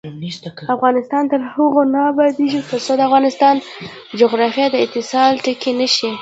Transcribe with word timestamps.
افغانستان 0.75 1.23
تر 1.31 1.41
هغو 1.53 1.81
نه 1.93 1.99
ابادیږي، 2.11 2.61
ترڅو 2.69 2.93
د 2.95 3.01
افغانستان 3.07 3.55
جغرافیه 4.19 4.67
د 4.71 4.75
اتصال 4.85 5.31
ټکی 5.43 5.71
نشي. 5.79 6.11